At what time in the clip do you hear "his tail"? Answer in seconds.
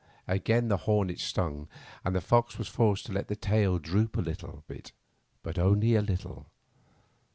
3.29-3.77